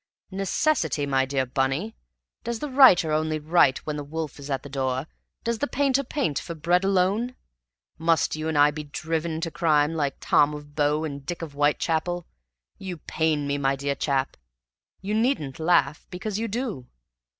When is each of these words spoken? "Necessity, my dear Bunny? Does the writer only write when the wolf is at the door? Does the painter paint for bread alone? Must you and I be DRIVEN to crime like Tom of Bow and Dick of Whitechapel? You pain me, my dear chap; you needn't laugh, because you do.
"Necessity, 0.31 1.05
my 1.05 1.25
dear 1.25 1.45
Bunny? 1.45 1.95
Does 2.43 2.57
the 2.57 2.71
writer 2.71 3.11
only 3.11 3.37
write 3.37 3.85
when 3.85 3.97
the 3.97 4.03
wolf 4.03 4.39
is 4.39 4.49
at 4.49 4.63
the 4.63 4.67
door? 4.69 5.05
Does 5.43 5.59
the 5.59 5.67
painter 5.67 6.03
paint 6.03 6.39
for 6.39 6.55
bread 6.55 6.83
alone? 6.83 7.35
Must 7.99 8.35
you 8.35 8.47
and 8.47 8.57
I 8.57 8.71
be 8.71 8.83
DRIVEN 8.83 9.41
to 9.41 9.51
crime 9.51 9.93
like 9.93 10.17
Tom 10.19 10.55
of 10.55 10.73
Bow 10.73 11.03
and 11.03 11.23
Dick 11.23 11.43
of 11.43 11.53
Whitechapel? 11.53 12.25
You 12.79 12.97
pain 12.97 13.45
me, 13.45 13.59
my 13.59 13.75
dear 13.75 13.93
chap; 13.93 14.37
you 15.01 15.13
needn't 15.13 15.59
laugh, 15.59 16.07
because 16.09 16.39
you 16.39 16.47
do. 16.47 16.87